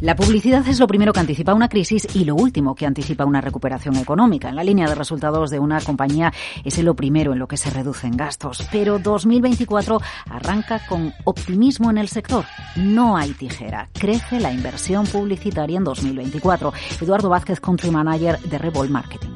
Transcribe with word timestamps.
La 0.00 0.14
publicidad 0.14 0.64
es 0.68 0.78
lo 0.78 0.86
primero 0.86 1.12
que 1.12 1.18
anticipa 1.18 1.54
una 1.54 1.68
crisis 1.68 2.06
y 2.14 2.24
lo 2.24 2.36
último 2.36 2.76
que 2.76 2.86
anticipa 2.86 3.24
una 3.24 3.40
recuperación 3.40 3.96
económica. 3.96 4.48
En 4.48 4.54
la 4.54 4.62
línea 4.62 4.86
de 4.86 4.94
resultados 4.94 5.50
de 5.50 5.58
una 5.58 5.80
compañía 5.80 6.32
es 6.64 6.78
lo 6.78 6.94
primero 6.94 7.32
en 7.32 7.40
lo 7.40 7.48
que 7.48 7.56
se 7.56 7.68
reducen 7.70 8.16
gastos. 8.16 8.68
Pero 8.70 9.00
2024 9.00 10.00
arranca 10.30 10.86
con 10.86 11.12
optimismo 11.24 11.90
en 11.90 11.98
el 11.98 12.06
sector. 12.06 12.44
No 12.76 13.16
hay 13.16 13.32
tijera. 13.32 13.88
Crece 13.92 14.38
la 14.38 14.52
inversión 14.52 15.04
publicitaria 15.04 15.78
en 15.78 15.84
2024. 15.84 16.72
Eduardo 17.00 17.28
Vázquez, 17.28 17.58
Country 17.58 17.90
Manager 17.90 18.38
de 18.38 18.56
Revolt 18.56 18.90
Marketing. 18.90 19.27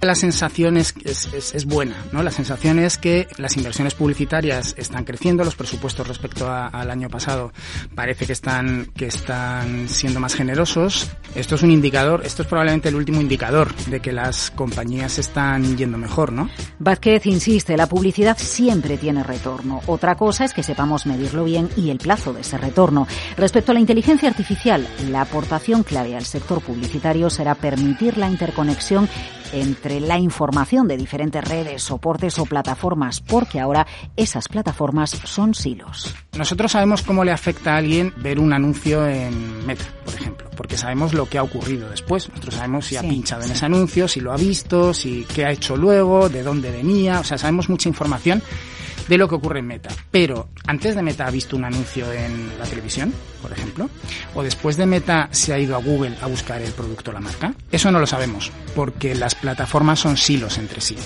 La 0.00 0.14
sensación 0.14 0.76
es, 0.76 0.94
es, 1.04 1.64
buena, 1.64 1.96
¿no? 2.12 2.22
La 2.22 2.30
sensación 2.30 2.78
es 2.78 2.98
que 2.98 3.26
las 3.38 3.56
inversiones 3.56 3.94
publicitarias 3.94 4.74
están 4.76 5.04
creciendo, 5.04 5.42
los 5.42 5.56
presupuestos 5.56 6.06
respecto 6.06 6.50
al 6.50 6.90
año 6.90 7.08
pasado 7.08 7.52
parece 7.94 8.26
que 8.26 8.32
están, 8.32 8.86
que 8.96 9.06
están 9.06 9.88
siendo 9.88 10.20
más 10.20 10.34
generosos. 10.34 11.10
Esto 11.34 11.54
es 11.54 11.62
un 11.62 11.70
indicador, 11.70 12.22
esto 12.24 12.42
es 12.42 12.48
probablemente 12.48 12.88
el 12.88 12.94
último 12.94 13.20
indicador 13.20 13.74
de 13.86 14.00
que 14.00 14.12
las 14.12 14.50
compañías 14.50 15.18
están 15.18 15.76
yendo 15.76 15.98
mejor, 15.98 16.32
¿no? 16.32 16.50
Vázquez 16.78 17.26
insiste, 17.26 17.76
la 17.76 17.88
publicidad 17.88 18.36
siempre 18.38 18.98
tiene 18.98 19.22
retorno. 19.22 19.80
Otra 19.86 20.14
cosa 20.14 20.44
es 20.44 20.52
que 20.52 20.62
sepamos 20.62 21.06
medirlo 21.06 21.44
bien 21.44 21.68
y 21.76 21.90
el 21.90 21.98
plazo 21.98 22.32
de 22.32 22.42
ese 22.42 22.58
retorno. 22.58 23.06
Respecto 23.36 23.72
a 23.72 23.74
la 23.74 23.80
inteligencia 23.80 24.28
artificial, 24.28 24.86
la 25.10 25.22
aportación 25.22 25.82
clave 25.82 26.16
al 26.16 26.24
sector 26.24 26.60
publicitario 26.60 27.30
será 27.30 27.54
permitir 27.54 28.18
la 28.18 28.28
interconexión 28.28 29.08
entre 29.52 30.00
la 30.00 30.18
información 30.18 30.88
de 30.88 30.96
diferentes 30.96 31.42
redes, 31.42 31.82
soportes 31.82 32.38
o 32.38 32.46
plataformas, 32.46 33.20
porque 33.20 33.60
ahora 33.60 33.86
esas 34.16 34.48
plataformas 34.48 35.10
son 35.24 35.54
silos. 35.54 36.14
Nosotros 36.36 36.72
sabemos 36.72 37.02
cómo 37.02 37.24
le 37.24 37.32
afecta 37.32 37.74
a 37.74 37.78
alguien 37.78 38.12
ver 38.16 38.38
un 38.38 38.52
anuncio 38.52 39.06
en 39.06 39.66
Meta, 39.66 39.84
por 40.04 40.14
ejemplo, 40.14 40.50
porque 40.56 40.76
sabemos 40.76 41.14
lo 41.14 41.28
que 41.28 41.38
ha 41.38 41.42
ocurrido 41.42 41.88
después. 41.88 42.28
Nosotros 42.28 42.54
sabemos 42.54 42.86
si 42.86 42.96
ha 42.96 43.02
pinchado 43.02 43.44
en 43.44 43.52
ese 43.52 43.64
anuncio, 43.64 44.08
si 44.08 44.20
lo 44.20 44.32
ha 44.32 44.36
visto, 44.36 44.92
si 44.92 45.24
qué 45.34 45.44
ha 45.44 45.50
hecho 45.50 45.76
luego, 45.76 46.28
de 46.28 46.42
dónde 46.42 46.70
venía, 46.70 47.20
o 47.20 47.24
sea, 47.24 47.38
sabemos 47.38 47.68
mucha 47.68 47.88
información 47.88 48.42
de 49.08 49.18
lo 49.18 49.28
que 49.28 49.34
ocurre 49.36 49.60
en 49.60 49.66
Meta. 49.66 49.90
Pero 50.10 50.48
antes 50.66 50.94
de 50.94 51.02
Meta 51.02 51.26
ha 51.26 51.30
visto 51.30 51.56
un 51.56 51.64
anuncio 51.64 52.12
en 52.12 52.58
la 52.58 52.64
televisión, 52.64 53.12
por 53.42 53.52
ejemplo, 53.52 53.88
o 54.34 54.42
después 54.42 54.76
de 54.76 54.86
Meta 54.86 55.28
se 55.30 55.52
ha 55.52 55.58
ido 55.58 55.76
a 55.76 55.80
Google 55.80 56.16
a 56.20 56.26
buscar 56.26 56.60
el 56.62 56.72
producto 56.72 57.10
o 57.10 57.14
la 57.14 57.20
marca. 57.20 57.54
Eso 57.70 57.90
no 57.90 57.98
lo 57.98 58.06
sabemos, 58.06 58.50
porque 58.74 59.14
las 59.14 59.34
plataformas 59.34 60.00
son 60.00 60.16
silos 60.16 60.58
entre 60.58 60.80
sí. 60.80 60.96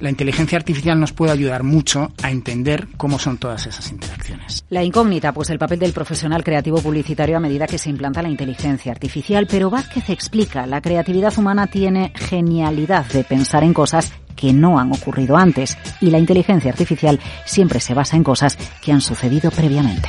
La 0.00 0.10
inteligencia 0.10 0.56
artificial 0.56 0.98
nos 0.98 1.12
puede 1.12 1.32
ayudar 1.32 1.62
mucho 1.62 2.12
a 2.22 2.30
entender 2.30 2.88
cómo 2.96 3.18
son 3.18 3.38
todas 3.38 3.66
esas 3.66 3.90
interacciones. 3.90 4.64
La 4.70 4.82
incógnita, 4.82 5.32
pues 5.32 5.50
el 5.50 5.58
papel 5.58 5.78
del 5.78 5.92
profesional 5.92 6.44
creativo 6.44 6.80
publicitario 6.80 7.36
a 7.36 7.40
medida 7.40 7.66
que 7.66 7.78
se 7.78 7.90
implanta 7.90 8.22
la 8.22 8.28
inteligencia 8.28 8.92
artificial, 8.92 9.46
pero 9.50 9.70
Vázquez 9.70 10.08
explica, 10.10 10.66
la 10.66 10.80
creatividad 10.80 11.36
humana 11.38 11.66
tiene 11.66 12.12
genialidad 12.14 13.06
de 13.06 13.24
pensar 13.24 13.64
en 13.64 13.74
cosas 13.74 14.12
que 14.40 14.52
no 14.52 14.78
han 14.78 14.92
ocurrido 14.92 15.36
antes 15.36 15.76
y 16.00 16.10
la 16.10 16.18
inteligencia 16.18 16.70
artificial 16.70 17.20
siempre 17.44 17.80
se 17.80 17.94
basa 17.94 18.16
en 18.16 18.24
cosas 18.24 18.56
que 18.80 18.92
han 18.92 19.00
sucedido 19.00 19.50
previamente. 19.50 20.08